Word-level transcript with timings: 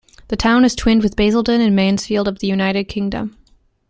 The 0.29 0.35
town 0.35 0.65
is 0.65 0.73
twinned 0.75 1.03
with 1.03 1.15
Basildon 1.15 1.61
and 1.61 1.75
Mansfield 1.75 2.27
of 2.27 2.39
the 2.39 2.47
United 2.47 2.85
Kingdom. 2.85 3.37